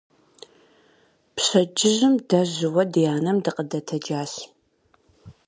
[1.35, 4.33] Пщэдджыжьым дэ жьыуэ ди анэм дыкъыдэтэджащ.